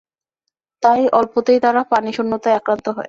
তাই 0.83 1.01
অল্পতেই 1.13 1.59
তারা 1.59 1.81
পানিশূন্যতায় 1.91 2.55
আক্রান্ত 2.55 2.85
হয়। 2.87 2.99